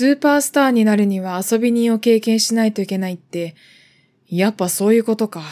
[0.00, 3.54] スーパースターになるには遊び人を経験しないといけないって、
[4.30, 5.42] やっぱそういうことか。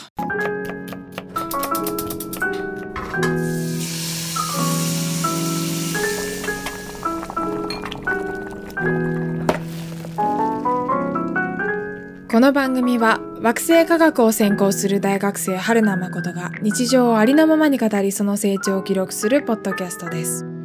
[12.33, 20.58] この番組は惑星科学を専攻する大学生春名誠が日常をありのままに語りその成長を記録するポッドキャストです。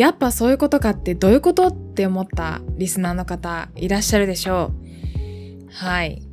[0.00, 4.72] やっぱそういうことかってどういうことって思ったリスナーの方いらっしゃるでしょ
[5.68, 5.70] う。
[5.70, 6.26] はい。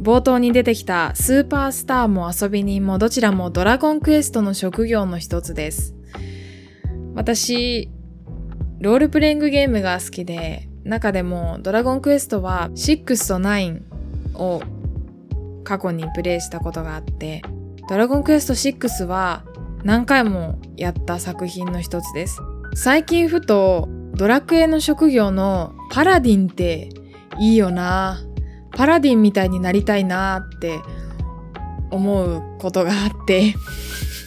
[0.00, 5.94] 冒頭に出てきたスーパースターも遊び人もどちらもドラゴンクエストの職業の一つです。
[7.14, 7.92] 私、
[8.80, 13.82] ロールプレイングゲームが好きで、中でもドラゴンクエストは6と9
[14.34, 14.62] を
[15.62, 17.42] 過去にプレイしたことがあって、
[17.88, 19.44] ドラゴンクエスト6は
[19.84, 22.40] 何回もやった作品の一つです。
[22.74, 26.88] 最近ふとドラクエの職業のパラディンって
[27.38, 28.20] いいよな。
[28.74, 30.80] パラディンみたいになりたいなって
[31.90, 33.54] 思うことがあって。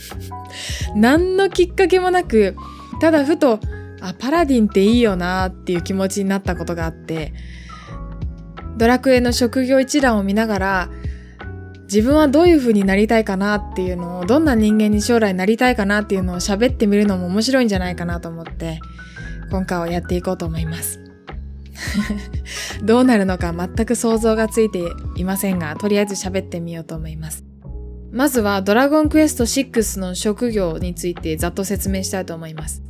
[0.96, 2.56] 何のきっかけもなく
[3.02, 3.60] ただふと
[4.02, 7.34] あパラディンっていいよなっていう気持ちになったことがあって。
[8.78, 10.90] ドラクエの職業一覧を見ながら
[11.86, 18.80] 自分はどういう風になりたいかなっていうのをどんな人間に将来なりたいかなっていうのを喋ってみるのも面白いんじゃないかなと思って
[19.52, 21.00] 今回はやっていこうと思います。
[22.84, 24.80] どうなるのか全く想像がついて
[25.18, 27.44] いませんがとりあえず喋ってみようと思います。
[28.12, 32.82] まずはドラゴンクエスト6の職業についてざっと説明したいと思います。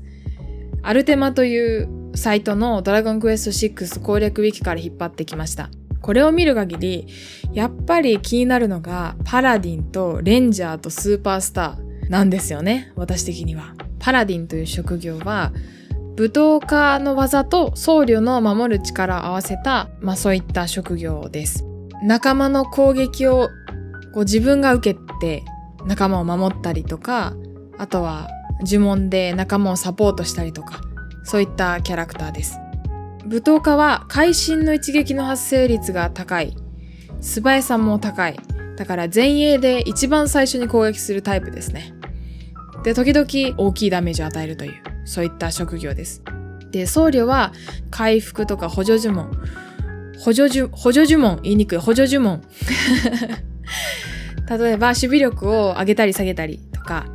[0.83, 5.69] アルテマというサイトのドラゴンクエスト6攻略ウィキから引っ張ってきました。
[6.05, 7.07] これを見る限り、
[7.51, 12.93] やっぱり気になるのがパラディンとレンジャーとスーパースターなんですよね。
[12.95, 13.73] 私的には。
[13.97, 15.51] パラディンという職業は、
[16.15, 21.65] 武闘家の技と僧侶の守る力を合わせた、まあそういった職業です。
[22.03, 23.49] 仲間の攻撃を
[24.13, 25.43] こう自分が受けて
[25.87, 27.33] 仲間を守ったりとか、
[27.79, 28.29] あとは
[28.61, 30.81] 呪文で仲間をサポートしたりとか、
[31.23, 32.59] そういったキャラクターです。
[33.25, 36.55] 舞踏家は会心の一撃の発生率が高い。
[37.21, 38.37] 素早さも高い。
[38.77, 41.93] だから前衛で一番最初に攻撃するタイプですね。
[42.83, 43.27] で、時々
[43.57, 44.73] 大きいダメージを与えるという、
[45.05, 46.21] そういった職業です。
[46.71, 47.51] で、僧侶は
[47.89, 49.31] 回復とか補助呪文。
[50.19, 52.43] 補助呪、補助呪文、言いにくい、補助呪文。
[54.47, 57.07] 例えば、守備力を上げたり下げたりとか、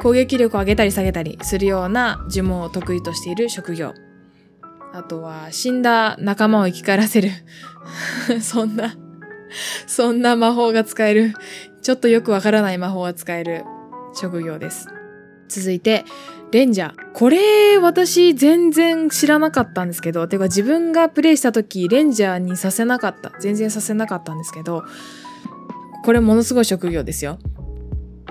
[0.00, 3.92] 攻撃力を上げたり下げたりするような呪文を得意としている職業。
[4.92, 7.30] あとは、死んだ仲間を生き返らせる。
[8.40, 8.96] そんな、
[9.86, 11.34] そんな魔法が使える。
[11.82, 13.64] ちょっとよくわからない魔法が使える
[14.14, 14.88] 職業です。
[15.48, 16.04] 続いて、
[16.50, 16.94] レンジャー。
[17.12, 23.32] これ、私全然知らなかったんですけど、てか自分がプレイした時、レンジャーにさせなかった。
[23.40, 24.84] 全然させなかったんですけど、
[26.04, 27.38] これものすごい職業ですよ。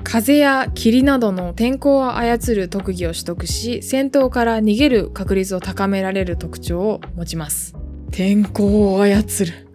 [0.09, 7.75] 風や霧などの天候を操る特技を取得し、戦闘から逃げる確率を高められる特徴を持ちます。
[8.09, 9.67] 天候を操る。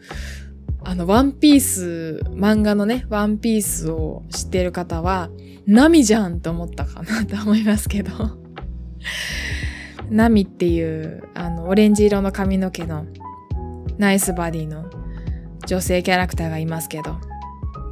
[0.85, 5.29] あの、ワンピース、漫画のね、ワンピースを知っている方は、
[5.67, 8.11] ナミじゃんと思ったかなと思いますけど。
[10.09, 13.05] ナミっていう、あの、オレンジ色の髪の毛の
[13.99, 14.87] ナイスバディの
[15.67, 17.19] 女性キャラクターがいますけど、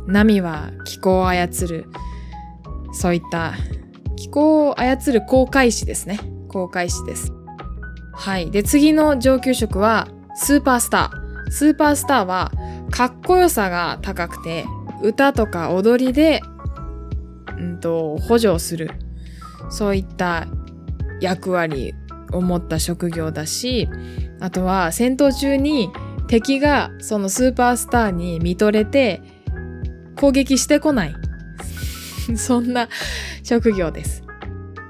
[0.07, 1.85] ナミは気候を操る
[2.93, 3.55] そういった
[4.17, 6.21] 気候を操る航海士ですね。
[6.49, 7.33] 航海士です。
[8.13, 8.51] はい。
[8.51, 11.51] で、次の上級職はスーパースター。
[11.51, 12.53] スーパースターは
[12.91, 14.65] かっこよさが高くて、
[15.03, 16.43] 歌とか踊りで、
[17.59, 18.91] うんと、補助をする。
[19.71, 20.47] そういった
[21.21, 21.95] 役割
[22.33, 23.89] を持った職業だし、
[24.41, 25.91] あとは戦闘中に
[26.27, 29.23] 敵がそのスーパースターに見とれて
[30.17, 31.15] 攻撃してこない。
[32.39, 32.89] そんな
[33.43, 34.23] 職業です。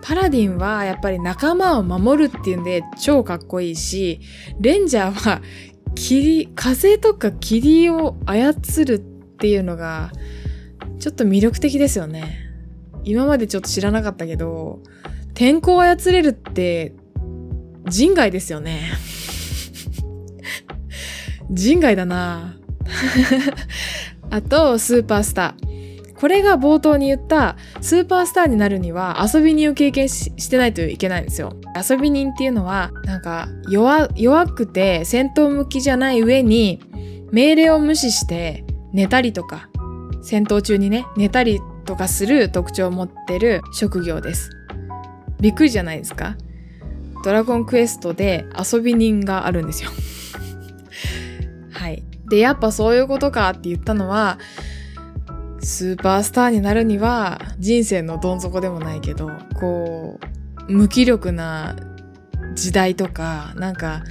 [0.02, 4.20] パラディンはやっぱり仲間を守るっていうんで超かっこいいし、
[4.60, 5.42] レンジャーは
[5.94, 8.54] 霧、風とか霧を操
[8.84, 8.98] るっ
[9.38, 10.12] ていうのが
[10.98, 12.38] ちょっと魅力的ですよね。
[13.04, 14.80] 今までちょっと知らなかったけど、
[15.34, 16.94] 天候を操れるって
[17.88, 18.92] 人外ですよね。
[21.50, 22.56] 人外だな
[24.30, 25.70] あと、スーパースター。
[26.20, 31.54] これが冒頭に言ったスーパースターになるには遊び人を経験してないといけないんですよ。
[31.74, 34.08] 遊び人っていうのはなんか弱
[34.48, 36.82] くて戦闘向きじゃない上に
[37.32, 39.70] 命令を無視して寝たりとか
[40.22, 44.50] 戦闘中にね寝たりとかする特徴を持ってる職業です。
[45.40, 46.36] びっくりじゃないですか
[47.24, 49.90] ドラゴンクエストで遊び人があるんですよ。
[51.72, 52.02] はい。
[52.28, 54.38] で、やっぱそういうことかって言ったのは、
[55.62, 60.18] スーパースターになるには人生のどん底でもないけど、こ
[60.68, 61.76] う、無気力な
[62.54, 64.02] 時代とか、なんか、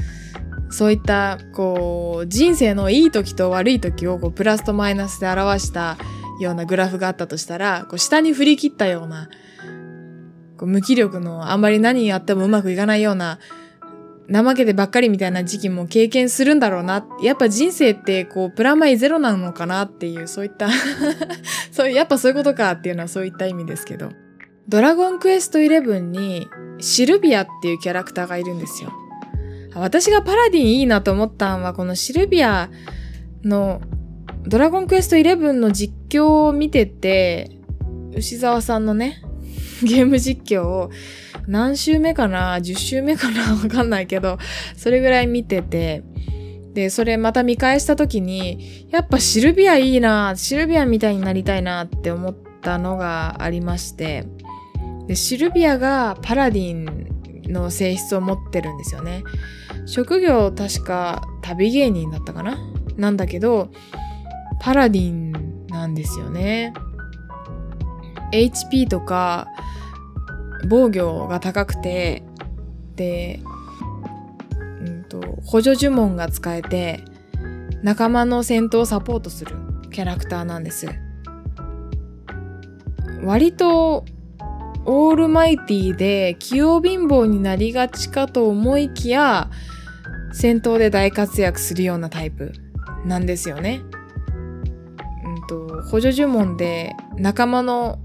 [0.70, 5.98] そういった、こう、人生のいい時と悪い時をこうプラスとマイナスで表した
[6.40, 9.30] ようなグラフがあったとしたら、こう下に振り切ったような、
[10.58, 13.40] こう無気力のあんまり何やってもうまくいかないような
[14.32, 17.06] 怠けてばっかりみたいな時期も経験するんだろうな。
[17.22, 20.70] やっぱ人生ってこうプラマイゼロなのかなっていうそういった
[21.72, 24.10] そうやっぱそういうことかっていうのはそういった意味ですけど。
[24.68, 26.48] ドラゴンクエスト11に
[26.80, 28.94] シルビアっていうキャラクターがいるんですよ。
[29.74, 32.70] 私がパラディンいいなと思ったんはこのシルビア
[33.44, 33.82] の
[34.46, 37.52] ドラゴンクエスト11の実況を見てて
[38.14, 39.22] 牛沢さんのね
[39.86, 40.90] ゲーム実況を
[41.48, 43.54] 何週目かな ?10 週目かな？
[43.56, 44.38] わかんないけど、
[44.76, 46.04] それぐらい見てて、
[46.74, 54.26] で、それまた見返した時に、やっぱシルビアいいな、シルビアみたいになりたいなって思ったのがありまして、
[55.08, 59.24] で、シルビアがパラディンの性質を持ってるんですよね。
[59.88, 62.58] 職業確か旅芸人だったかな？
[62.98, 63.72] なんだけど、
[64.62, 66.74] パラディンなんですよね。
[68.32, 69.48] HP とか
[70.68, 72.24] 防御が高くて
[72.96, 73.40] で、
[74.82, 77.04] うんと、補助呪文が使えて
[77.82, 79.56] 仲間の戦闘をサポートする
[79.92, 80.88] キャラクターなんです
[83.24, 84.06] 割と
[84.86, 89.50] オールマイティで器用貧乏になりがちかと思いきや
[90.32, 92.54] 戦闘で大活躍するようなタイプ
[93.06, 93.82] なんですよね。
[95.26, 98.00] うんと補助呪文で仲間の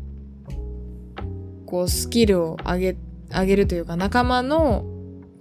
[1.75, 2.97] こうスキルを上げ、
[3.31, 4.85] 上げるというか仲間の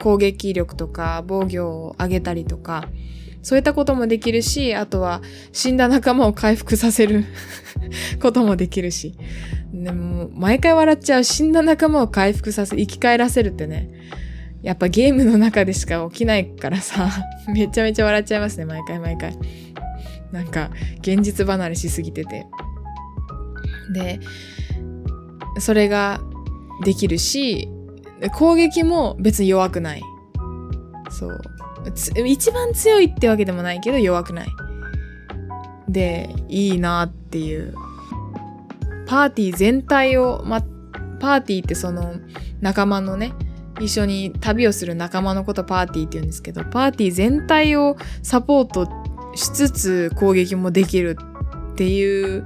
[0.01, 2.87] 攻撃力とか防御を上げたりとか、
[3.43, 5.21] そういったこともできるし、あとは
[5.51, 7.25] 死んだ仲間を回復させる
[8.19, 9.15] こともできるし。
[9.71, 13.91] でも、毎回笑っちゃう死んだ仲間を回復させ、生き返らせるってね。
[14.63, 17.11] やっぱゲームの中でしか起きないからさ、
[17.53, 19.37] めちゃめちゃ笑っちゃいますね、毎回毎回。
[20.31, 22.47] なんか、現実離れしすぎてて。
[23.93, 24.19] で、
[25.59, 26.21] それが
[26.83, 27.69] できるし、
[28.35, 30.01] 攻撃も別に弱くない。
[31.09, 31.41] そう。
[32.25, 34.47] 一番強いってわけでもないけど弱くない。
[35.89, 37.75] で、いいなっていう。
[39.05, 40.61] パーティー全体を、ま、
[41.19, 42.15] パーティーってその
[42.61, 43.33] 仲間のね、
[43.79, 48.87] 一緒に旅をする仲間のことパーティーって言うんですけど、パーティー全体をサポート
[49.35, 51.17] しつつ攻撃もできる
[51.73, 52.45] っていう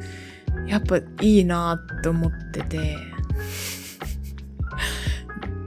[0.67, 2.97] やっぱいいなって思ってて。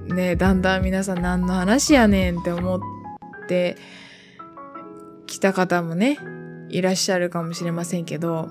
[0.06, 2.80] ねだんだん皆さん何の話やねんって思っ
[3.46, 3.76] て
[5.26, 6.18] きた方もね、
[6.68, 8.48] いらっしゃるかもしれませんけど、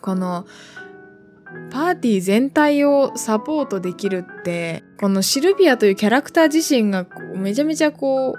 [0.00, 0.46] この
[1.70, 8.34] パーティー全体をサポートできるって、このシルビアというキャラクター自身がめちゃめちゃこ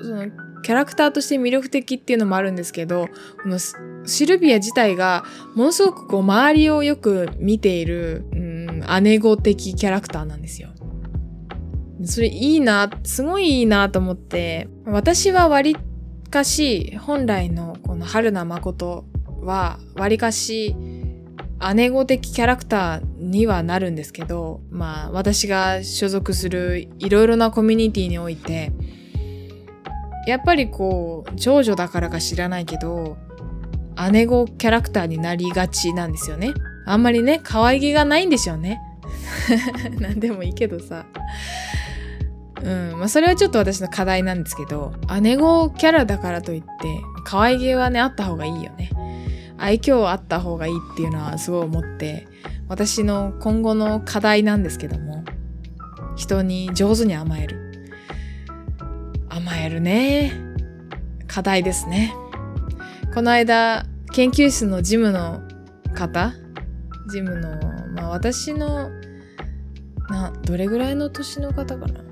[0.00, 0.26] う、その
[0.62, 3.08] キャラクターとして魅力的っていうのもあるんですけど、
[3.42, 3.58] この
[4.06, 5.24] シルビア自体が
[5.54, 10.70] ものすごくこう周りをよく見ている、うん、姉子的キャラクターなんですよ。
[12.04, 15.76] それいいな、すごいいいなと思って、私は割
[16.30, 19.06] かし、本来のこの春名誠
[19.42, 20.76] は割かし
[21.74, 28.72] 姉子的キャラクターにはなるんですけど、まあ私が所属するいろいろなコミュニティにおいて、
[30.26, 33.16] やっぱりこう、長女だからか知らないけど、
[34.10, 36.52] 姉子キャラクターになりがちなんですよね。
[36.86, 38.80] あんまりね、可愛げがないんでしょうね。
[40.00, 41.06] なんでもいいけどさ。
[42.62, 46.66] うん、まあそれはちょっと私の課題なんですけど、姉子キャラだからといって、
[47.24, 48.90] 可愛げはね、あった方がいいよね。
[49.58, 52.26] 愛嬌あった方がいいっていうのはすごい思って、
[52.68, 55.24] 私の今後の課題なんですけども、
[56.16, 57.90] 人に上手に甘える。
[59.28, 60.32] 甘えるね。
[61.26, 62.14] 課題ですね。
[63.14, 65.40] この間、研究室のジムの
[65.94, 66.34] 方
[67.12, 67.60] ジムの、
[67.92, 68.90] まあ私の、
[70.10, 72.02] な、どれぐらいの年の方かな。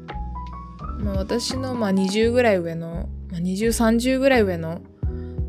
[1.00, 4.80] まあ私の、まあ20ぐらい上の、まあ、20、30ぐらい上の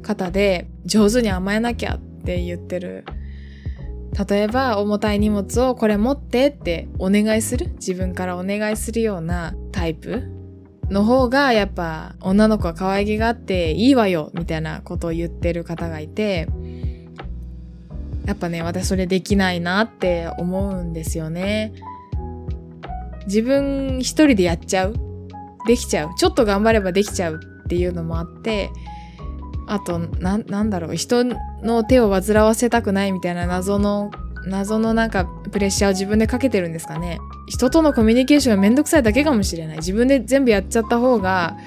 [0.02, 3.06] 方で、上手に甘えなきゃって言ってる。
[4.28, 7.74] 例えば、重たい荷物をこれ持ってってお願いする。
[7.74, 10.33] 自分からお願いするようなタイプ。
[10.94, 16.48] の方がやっぱ女の子は可愛げがあっていいわよみたいなことを言ってる方がいて
[18.26, 21.74] やっぱね私それできないなって思うんですよね。
[23.26, 24.96] 自分一人でやっちゃう？
[25.68, 26.16] できちゃう？
[26.16, 28.70] ちょっと頑張ればできちゃうっていうのもあって
[29.68, 30.96] あとななんだろう？
[30.96, 31.24] 人
[31.64, 34.12] の手を煩わせたくないみたいな謎の
[34.46, 37.20] 謎のなんかプレッシャーを自分でかけてるんですかね。
[37.48, 39.78] 人とのコミュニケーションがめんどくさいだけかもしれない。
[39.78, 41.58] 自分で全部やっちゃった方が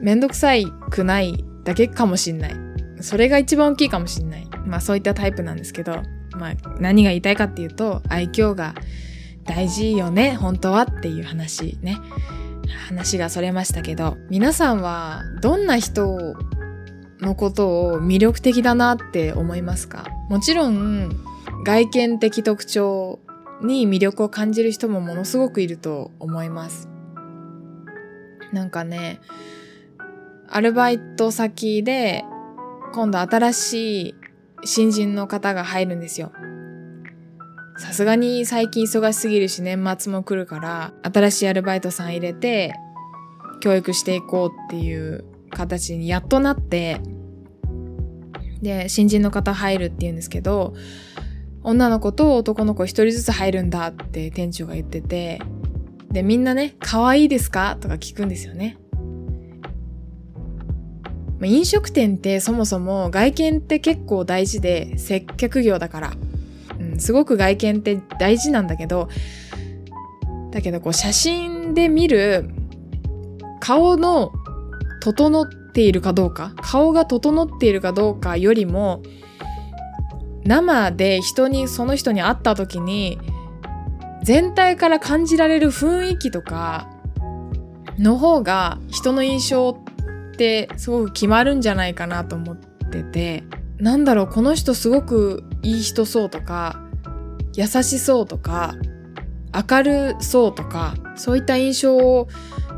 [0.00, 2.56] めんどくさいくないだけかもしんない。
[3.00, 4.46] それが一番大きいかもしんない。
[4.66, 6.02] まあそういったタイプなんですけど。
[6.34, 8.74] まあ何が言いたいかっていうと愛嬌が
[9.44, 11.98] 大事よね本当はっていう話ね。
[12.88, 14.16] 話がそれましたけど。
[14.30, 16.34] 皆さんはどんな人
[17.20, 20.06] のことを魅力的だなって思いますか？
[20.30, 21.10] もちろん
[21.64, 23.20] 外見的特徴
[23.62, 26.88] に魅力を感じる人もものすごくいると思います。
[28.52, 29.20] なんかね、
[30.48, 32.24] アルバイト先で
[32.92, 34.14] 今度新しい
[34.64, 36.32] 新人の方が入るんですよ。
[37.78, 42.74] さすがに最近忙しすぎるし年末も来るから新しいアルバイトさん入れて
[43.60, 47.00] 教育していこうっていう形にやっとなって
[48.60, 50.74] で新人の方入るっていうんですけど
[51.64, 55.40] 女の子と男の子一人ずつ入るんだって店長が言ってて、
[56.10, 57.76] で、みんなね、可愛いですか？
[57.80, 58.78] とか聞くんですよね。
[61.38, 66.12] ま飲食店ってそもそも外見って結構大事で接客業だから、
[66.78, 69.08] うん、すごく外見って大事なんだけど、
[70.50, 72.50] だけどこう写真で見る
[73.60, 74.32] 顔の
[75.00, 79.02] 整っているかどうか、顔が整っているかどうかよりも、
[80.44, 83.18] 生で人にその人に会った時に
[84.22, 86.90] 全体から感じられる雰囲気とか
[87.98, 93.44] の方が人の印象ってすごく決まるんじゃないかなと思ってて
[93.78, 96.80] なんだろうこの人すごくいい人そうとか
[97.54, 98.74] 優しそうとか
[99.70, 102.28] 明るそうとかそういった印象を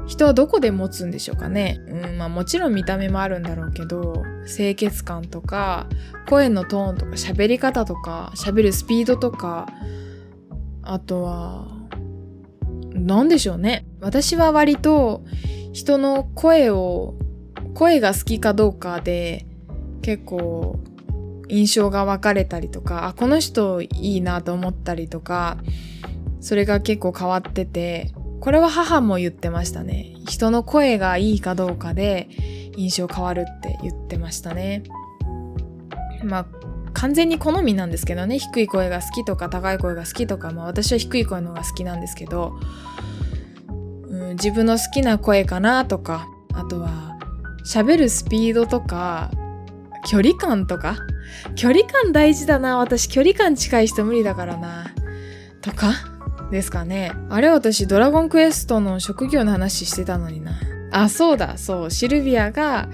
[0.06, 1.80] 人はどこで持つんでしょうかね。
[1.88, 5.86] うんまあ、もちろん見た目もあるんだろうけど清潔感とか
[6.28, 9.66] 声のトーンとか喋り方とか喋るスピードとか
[10.82, 11.66] あとは
[12.92, 13.86] 何でしょうね。
[14.00, 15.24] 私は割と
[15.72, 17.14] 人の声を
[17.74, 19.46] 声が好きかどうかで
[20.02, 20.78] 結構
[21.48, 25.58] 印象が分かれたりとかあこの人いいなと思ったりとか
[26.40, 30.14] それが結構変わっててこれは母も言ってましたね。
[30.26, 32.28] 人の声がいいかどうかで
[32.76, 34.82] 印象変わるって言ってましたね。
[36.22, 36.46] まあ、
[36.92, 38.38] 完全に好みなんですけどね。
[38.38, 42.58] 低い声が好きとか高い声が好きとか、まあ私は低い声の方が好きなんですけど、
[44.08, 47.18] うん、自分の好きな声かなとか、あとは
[47.66, 49.30] 喋るスピードとか、
[50.06, 50.96] 距離感とか、
[51.56, 52.78] 距離感大事だな。
[52.78, 54.86] 私距離感近い人無理だからな。
[55.62, 55.92] とか、
[56.50, 57.12] ですかね。
[57.30, 60.52] あれ私ドラゴンクエストの職業の話してたのにな。
[60.92, 61.90] あ、そうだ、そう。
[61.90, 62.88] シルビアが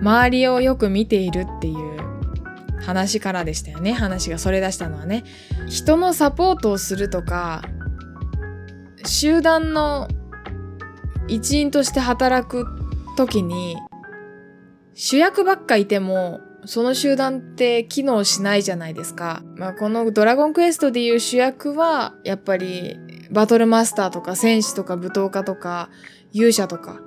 [0.00, 1.98] 周りをよく見ているっていう
[2.80, 3.92] 話からでしたよね。
[3.92, 5.24] 話がそれ出したのはね。
[5.68, 7.62] 人のサポートをするとか、
[9.04, 10.08] 集団の
[11.28, 12.66] 一員として働く
[13.16, 13.76] 時に、
[14.94, 19.42] 主役ばっかいてもその集団って機能しないじゃないですか。
[19.56, 22.98] まあ、このドラゴンクエストでいう主役は、やっぱり
[23.30, 25.90] バトルマスターとか戦士とか舞踏家とか
[26.32, 27.00] 勇者とか、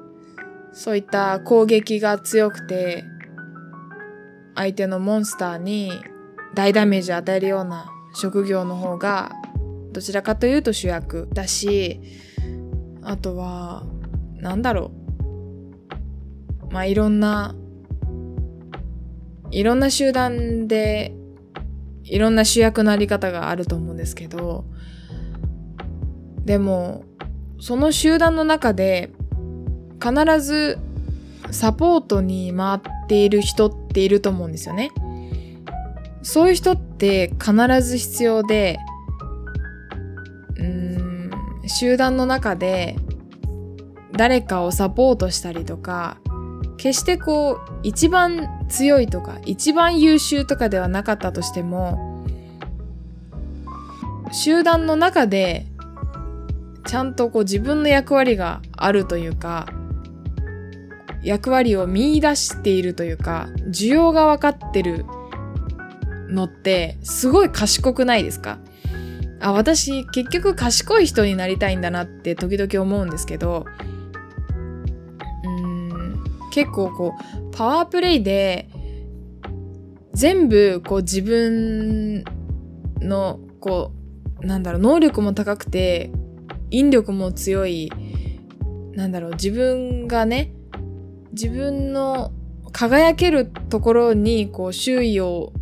[0.72, 3.04] そういった攻撃が強くて、
[4.56, 5.92] 相手のモンスターに
[6.56, 9.34] 大ダメージを与えるような職業の方が、
[9.92, 12.00] どちらかというと主役だし、
[13.02, 13.84] あとは、
[14.38, 14.92] なんだろ
[16.70, 16.74] う。
[16.74, 17.56] まあ、いろんな
[19.52, 21.14] いろんな集団で
[22.04, 24.66] いろんな主役のあり方があると思うんですけど
[26.46, 27.04] でも
[27.60, 29.12] その集団の中で
[30.02, 30.80] 必ず
[31.52, 34.92] サポートに回っている人っていると思うんですよね。
[36.22, 38.78] そういう人って必ず必要で
[40.58, 41.32] うん
[41.66, 42.96] 集団の中で
[44.12, 46.18] 誰かをサポートしたりとか
[46.80, 52.26] 決してこう一番強いとか一番優秀とかではなかったとしても
[54.32, 55.66] 集団の中で
[56.86, 59.68] ちゃんとこう自分の役割があるというか
[61.22, 65.06] 役割を見出しているというか需要が分かってる
[66.30, 68.58] のってすごい賢くないですか？
[69.42, 73.66] あ私結局賢い人になりたいんだなって時々思うんですけど
[76.50, 78.70] 結構こうパワープレイで
[80.14, 82.24] 全部こう自分
[83.02, 83.92] のこ
[84.42, 86.12] うなんだろう能力も高くて
[86.72, 87.92] 引力も強い、
[88.94, 90.52] なんだろう、自分がね、
[91.32, 92.32] 自分の
[92.72, 95.54] 輝けるところに、こう、周囲を、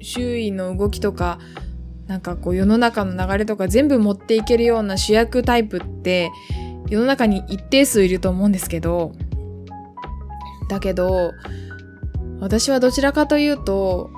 [0.00, 1.38] 周囲の動きとか、
[2.06, 6.30] なんかこう世の中の流れとか全部持っていけるような主役タイプって
[6.88, 9.12] 世の中に一定数いると思うんですけど、
[10.68, 11.32] だけど、
[12.40, 14.10] 私はどちらかというと、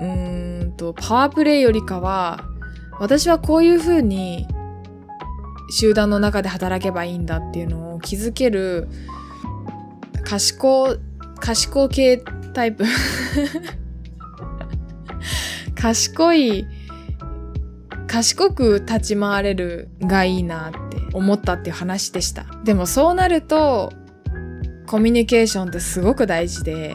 [0.00, 2.44] うーんと、パワープレイよりかは、
[2.98, 4.46] 私はこういう風に
[5.70, 8.88] 集団の中で働けばいいんだっていうのを気づける
[10.24, 10.98] 賢、
[11.40, 12.84] 賢系タイプ
[15.74, 16.66] 賢い、
[18.06, 22.46] 賢く立ち回れるがいいなって思ったっていう話でした。
[22.64, 23.92] でもそうなると、
[24.86, 26.94] コミュニケーションってすごく大事で、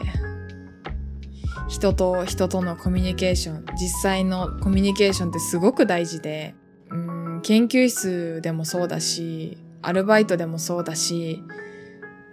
[1.68, 6.54] 人と人とのコミュニケーション、実際のコミュニケーションってすごく大事で、
[6.90, 11.42] うん、研究室でもそうだし、アルバイトでもそうだし、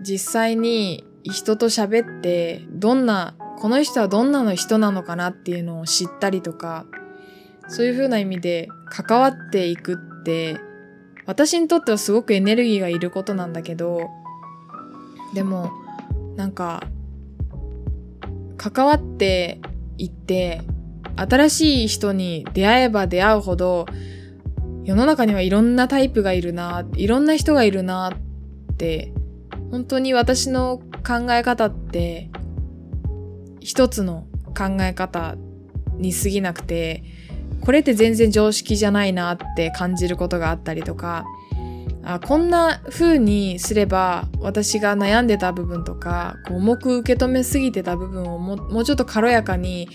[0.01, 6.85] 実際に人と喋って、どんな、この人はどんなの人なのかなっていうのを知ったりとか、
[7.67, 10.59] そういう風な意味で関わっていくって、
[11.25, 14.09] 私にとってはすごくエネルギーがいることなんだけど、
[15.33, 15.71] でも、
[16.35, 16.83] なんか、
[18.57, 19.59] 関わって
[19.97, 20.61] いって、
[21.15, 23.85] 新しい人に出会えば出会うほど、
[24.83, 29.11] 世の中にはいろんなタイプがいるな、いろんな人がいるなって、
[29.71, 32.29] 本当に私の考え方って、
[33.59, 35.35] 一つの考え方
[35.97, 37.03] に過ぎなくて、
[37.61, 41.25] これって全然常識じゃないなって感じることがあったりとか、
[42.09, 49.89] あこんな風にすれば私が悩んでた部分とかこう重く受け止めすぎてた部分をももうちょっと軽やかに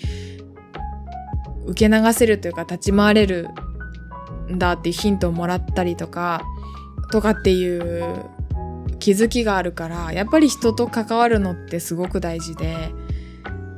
[1.66, 3.49] 受け流せるというか立ち回れる
[4.50, 6.42] んだっていうヒントをもらったりとか
[7.11, 8.26] とかっていう
[8.99, 12.93] 気づきがあるからやっぱり人と関わるのってすごく大事で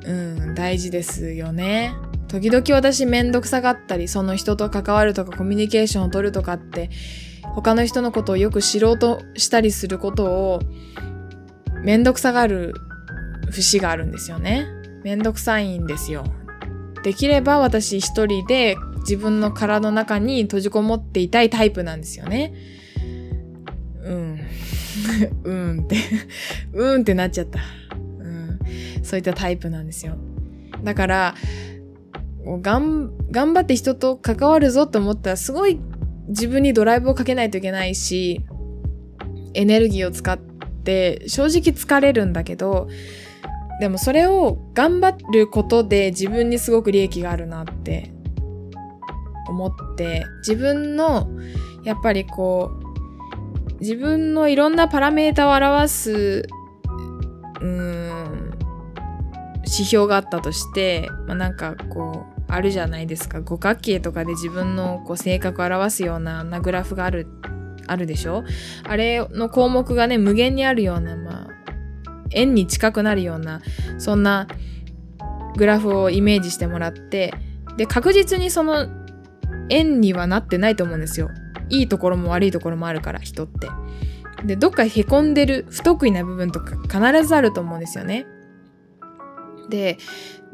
[0.06, 1.94] うん大事ですよね。
[2.26, 6.90] 時々私めんどくさがったりその人と関わるとかコミュニケーションを取るとかって
[7.54, 10.60] 他の人のことをよく知ろうとしたりすることを
[11.82, 12.74] めんどくさがる
[13.50, 14.66] 節があるんですよね。
[15.04, 16.24] めんどくさいんですよ。
[17.02, 22.54] できれば私一人で自分の体の中に閉じこもっていたいタイプなんですよね。
[24.02, 24.40] うん。
[25.44, 25.96] うんって
[26.72, 27.60] うんってなっちゃった。
[28.18, 28.58] うん。
[29.02, 30.16] そういったタイプなんですよ。
[30.82, 31.34] だから、
[32.46, 35.78] がん、頑張って人と関わるぞと思ったらすごい
[36.28, 38.44] 自分にドライブをかけないといけないし、
[39.54, 42.88] エネルギーを使って正直疲れるんだけど、
[43.80, 48.12] でもそれを頑張ることで自分にすごく利益があるなって
[49.48, 51.28] 思って、自分の
[51.84, 52.84] やっぱりこう、
[53.80, 56.48] 自分のいろんなパラメータを表す、
[57.60, 58.58] うーん、
[59.64, 63.40] 指標があったとして、まあ、なんかこう、あるじゃないですか。
[63.40, 67.26] 五角形とかで自分のこう性格を表すようななグラフがある
[67.86, 68.44] あるでしょ？
[68.84, 71.48] あれの項目がね無限にあるようなまあ
[72.30, 73.60] 円に近くなるような
[73.98, 74.48] そんな
[75.56, 77.34] グラフをイメージしてもらって
[77.76, 78.86] で確実にその
[79.68, 81.30] 円にはなってないと思うんですよ。
[81.70, 83.68] いいところも悪いところもあるから人って。
[84.44, 88.26] でどっかへこんでる不得意な部分とか必ずあると思うんですよね。
[89.70, 89.96] で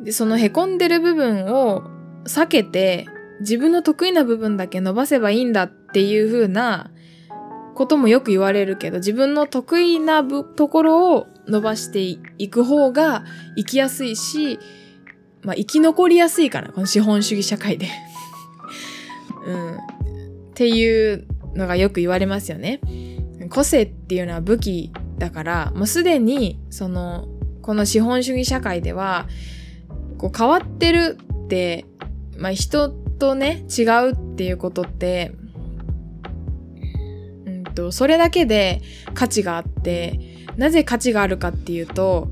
[0.03, 1.83] で、その凹んでる部分を
[2.25, 3.07] 避けて、
[3.41, 6.91] 自分の得意な部分だけ伸ばせばいいんだっていう風な
[7.75, 13.25] こともよく言われるけど、自分の得意なところを伸ばしていく方が
[13.57, 14.59] 生きやすいし、
[15.43, 17.89] まあ生き残りやすいかな、この資本主義社会で
[19.47, 19.77] うん。
[19.77, 19.79] っ
[20.55, 22.81] ていうのがよく言われますよね。
[23.49, 27.29] 個性っていうのは武器だから、もうすでに、その、
[27.63, 29.27] この資本主義社会では、
[30.21, 31.87] こう変わってるって、
[32.37, 35.33] まあ、人とね、違うっていうことって、
[37.47, 38.83] うんと、それだけで
[39.15, 40.21] 価値があって、
[40.59, 42.29] なぜ価値があるかっていうと、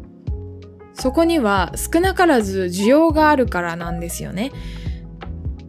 [0.92, 4.52] そこには少なからず需要があるからなんですよね。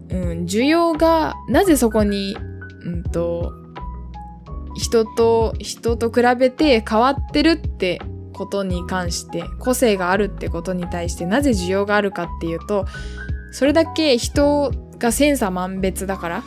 [0.09, 2.35] うん、需要が、なぜそこに、
[2.83, 3.53] うんと、
[4.75, 8.01] 人と、人と比べて変わってるって
[8.39, 12.85] ことに関して個性があるってことに対してなぜ需要があるかっていうと
[13.51, 16.43] それだけ人が千差万別だから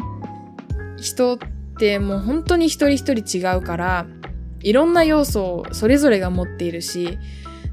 [0.97, 1.39] 人っ
[1.79, 4.07] てもう本当に一人一人違うから
[4.61, 7.19] いろんな要素をそれぞれが持っているし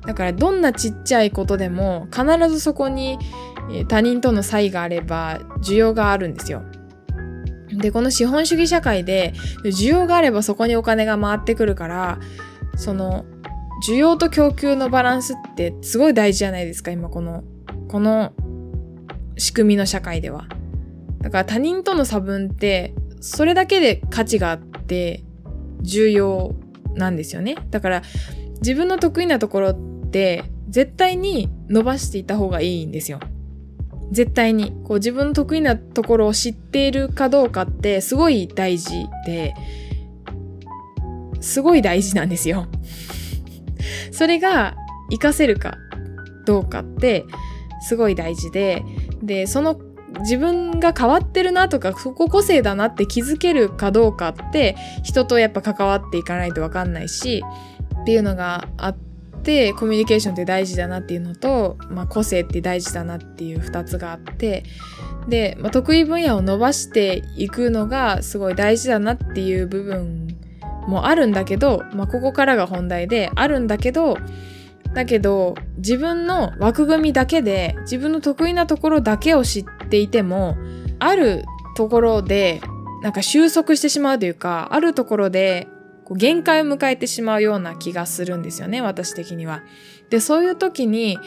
[0.06, 3.18] だからどんなちっちゃいことでも必ずそこに
[3.88, 6.64] 他人との差異があれば需要があるんですよ。
[7.72, 12.20] で、この資本主義社会で、需要があればそこにお金が回ってくるから、
[12.76, 13.26] その、
[13.86, 17.44] 需要と供給のバランスってすごい大事じゃないですか、今この、
[17.88, 18.34] この
[19.38, 20.48] 仕組みの社会では。
[21.22, 25.24] だから他人との差分って、それだけで価値があって
[25.82, 26.56] 重要
[26.96, 27.56] なんですよね。
[27.70, 28.04] だから
[28.62, 33.20] 自分の得意なところって絶対に伸ばしていた方がいいんですよ。
[34.12, 34.72] 絶対に。
[34.84, 39.54] こう自分の得意なところを知っているかどうかってすごい大事で、
[41.42, 42.68] すごい大事なんですよ。
[44.12, 44.76] それが
[45.10, 45.78] 活かせるか
[46.46, 47.26] どうかって
[47.82, 48.84] すごい大事で、
[49.22, 49.80] で、その
[50.22, 57.44] 自分が変わってるなとか、そこ個性だなって気づけるかどうかって、人とやっぱ関わっていかないとわかんないし、
[58.02, 58.98] っていうのがあっ
[59.44, 64.64] て、コミュニケーションって大事だなっていうのと、まあ、個性って大事だなっていう二つがあって、
[65.28, 70.29] で、まあ、得意分野を伸ばしていくのがすごい大事だなっていう部分
[70.88, 74.18] もあるんだけど、まあ、ここからが本題であるんだけど、
[74.94, 80.58] だけど自分の枠組みだけで自分の得意なところだけを知っていても
[80.98, 82.62] あるところで
[83.04, 85.68] なんか収束してしまうというかあるところで
[86.06, 89.62] こう限界を迎えてしまうような気がするんですよね私的には。
[90.10, 91.20] でそういう時に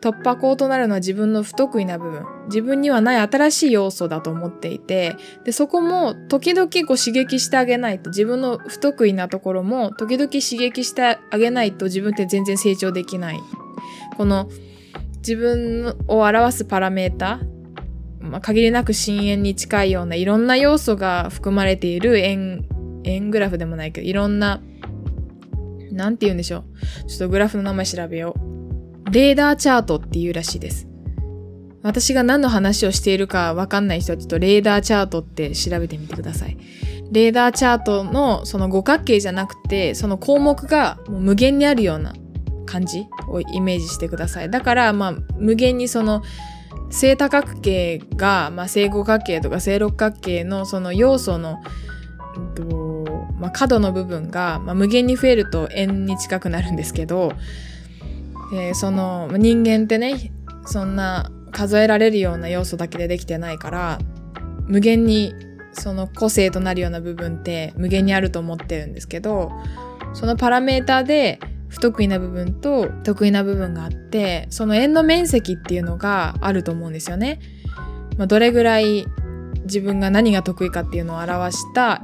[0.00, 2.24] 突破口となるのは自分の不得意な部分。
[2.46, 13.40] 自分にはない新しい要素だと思っていて、で、そこも時々こう刺激してあげないと、自分の不得意なところも時々刺激してあげないと自分って全然成長できない。
[14.16, 14.48] この
[15.18, 17.40] 自分を表すパラメータ
[18.26, 22.66] まあ、限りなく深淵に近いようないろんな要素が含まれている円、
[23.04, 24.60] 円グラフでもないけど、いろんな、
[25.92, 26.64] なんて言うんでしょ
[27.04, 27.06] う。
[27.08, 28.55] ちょっとグラフの名前調べよう。
[29.10, 30.88] レーダーチャートっていうらしいです。
[31.82, 36.56] 私が何の話をしているかわかんない人はちょっとレーダーチャートって調べてみてください。
[37.12, 42.14] レーダーチャートのその五角形じゃなくて、その項目がもう無限にあるような
[42.66, 44.50] 感じをイメージしてください。
[44.50, 46.24] だからまあ無限にその
[46.90, 51.60] 正多角形が、まあ、正五角形とか正六角形のその要素の、
[53.38, 57.32] まあ、角の部分が、まあ、無限に増えると円に近くなるんですけど、
[58.54, 60.32] え、その人間ってね
[60.64, 63.98] そんな数えられるような要素だけでできてないから
[64.66, 65.34] 無限に
[65.72, 69.52] その個性となるような部分って無限にあると思ってるんですけど
[70.12, 77.40] そのパラメーターで不得意な部分と得意な部分があってその円の面積っていうのがあると思うんですよね。
[78.16, 79.04] まあ、どれぐらい
[79.64, 82.02] 自分が何が得意かっていうのを表した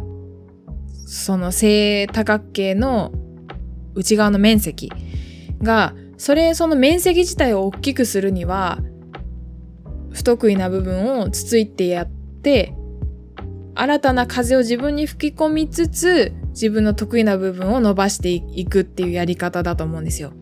[1.07, 3.13] その正多角形の
[3.95, 4.91] 内側の面積
[5.63, 8.79] がそれ、その面積自体を大きくするには、
[10.13, 12.77] 不得意な部分をつついてやって、
[13.75, 20.33] 新たな風を自分に吹き込みつつ、自分の得意な部分を伸ばしていくっていうやり方だと思うんですよ。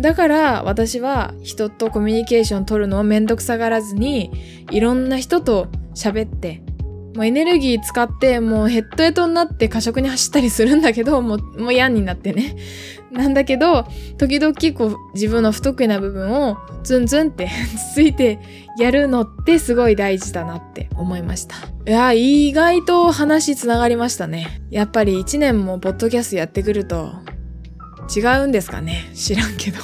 [0.00, 4.32] だから私は人とコミュニケーション取るのをめんどくさがらずに、
[4.72, 6.60] いろんな人と喋って、
[7.14, 12.56] もうエネルギー使ってもうヘッドヘッドになって過食に走ったりするんだけど、もう、もう嫌になってね。
[13.12, 17.50] なんだけど、時々こう自分の不得意な部分をツンツンって
[17.94, 18.38] ついて
[18.78, 21.56] やるのってすごい大事だなって思いました。
[21.86, 24.62] いや、意外と話つながりましたね。
[24.70, 27.12] やっぱり一年もポッドキャストやってくると
[28.14, 29.78] 違うんですかね知らんけど。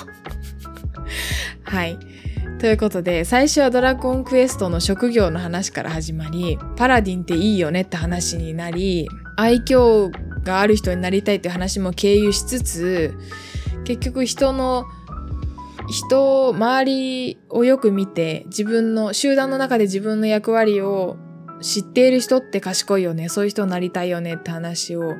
[1.64, 1.98] はい。
[2.58, 10.10] ということで、最初はドラゴンクエストの職業の話から始まり、パラディンっていいよねって話になり、愛嬌
[10.42, 13.14] がある人になりたいっていう話も経由しつつ、
[13.84, 14.86] 結局人の、
[15.88, 21.16] 人、周りをよく見て、自分の、集団の中で自分の役割を
[21.62, 25.14] 知っている人って賢いよね、そういう人になりたいよねって話を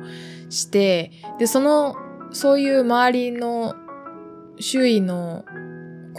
[0.49, 1.95] して、で、その、
[2.31, 3.75] そういう周りの
[4.59, 5.45] 周囲の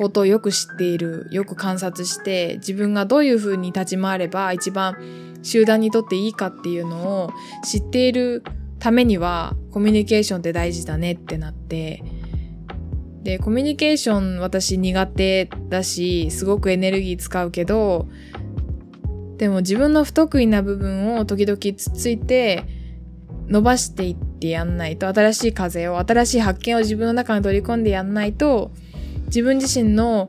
[0.00, 4.96] ことをよく知っている、よく観察して、自分がどういうふうに立ち回れば一番
[5.42, 7.30] 集団にとっていいかっていうのを
[7.62, 8.42] 知っている
[8.78, 12.02] ためにはコミュニケーションって大事だねってなって、
[13.22, 18.08] で、コミュニケーション私苦手だし、すごくエネルギー使うけど、
[19.36, 22.64] でも自分の不得意な部分を時々つついて
[23.48, 28.72] 伸ばしていってやんないと、新しい風を、新しい発見を自分の中に取り込んでやんないと、
[29.30, 30.28] 自分自身の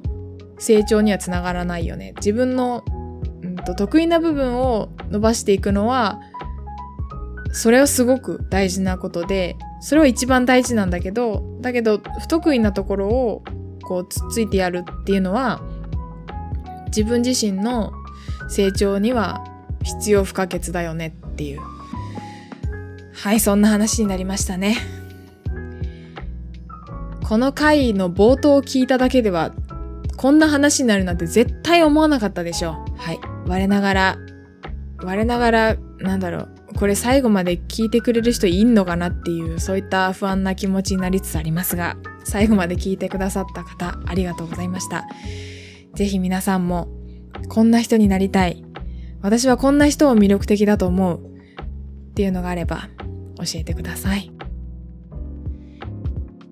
[0.57, 2.13] 成長にはつながらないよね。
[2.17, 2.83] 自分の、
[3.43, 6.21] うんと、得意な部分を伸ばしていくのは、
[7.51, 13.43] それはすごく大事なことで、それは一番大事なんだけど、だけど不得意なところを
[13.83, 15.61] こうつっついてやるっていうのは、
[16.87, 17.91] 自分自身の
[18.49, 19.43] 成長には
[19.83, 21.59] 必要不可欠だよねっていう。
[23.13, 25.00] はい、そんな話になりましたね。
[27.31, 29.53] この回の冒頭を聞いただけでは、
[30.17, 32.73] こんな話になるなんて絶対思わなかったでしょう。
[32.97, 33.19] はい。
[33.47, 34.17] 我ながら、
[35.01, 45.05] 我ながら、なんだろう、これ最後まで聞いてくれる人いんのかなっていう、そういった不安な気持ちになりつつありますが、最後まで聞いてくださった方、ありがとうございました。
[45.95, 46.89] ぜひ皆さんも、
[47.47, 48.61] こんな人になりたい。
[49.21, 51.21] 私はこんな人を魅力的だと思う。
[52.09, 52.89] っていうのがあれば、
[53.37, 54.33] 教えてください。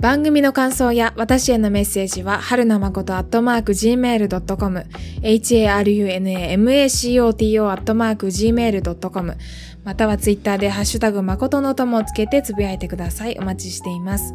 [0.02, 4.86] 番組の感想や私へのメッセージは、はるなまことアットマーク gmail.com、
[5.22, 9.38] harunamacoto アットマーク gmail.com、
[9.84, 13.38] またはツイッターでハッシュタグ誠の友をつけてつぶやいてください。
[13.40, 14.34] お待ちしています。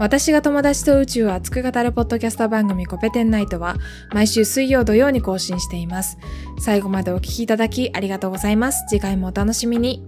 [0.00, 3.76] 私が友達と宇宙を熱く語るポッドキャスト番組コペテンナイトは
[4.12, 6.16] 毎週水曜土曜に更新しています。
[6.58, 8.86] 最後までお聴きいただきありがとうございます。
[8.88, 10.02] 次回もお楽しみに。